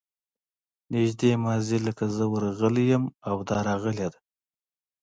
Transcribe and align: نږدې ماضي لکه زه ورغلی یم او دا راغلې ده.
نږدې 0.93 1.31
ماضي 1.43 1.77
لکه 1.87 2.05
زه 2.15 2.23
ورغلی 2.33 2.85
یم 2.91 3.03
او 3.29 3.35
دا 3.47 3.57
راغلې 3.67 4.07
ده. 4.13 4.19